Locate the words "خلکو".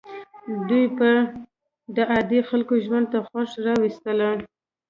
2.49-2.73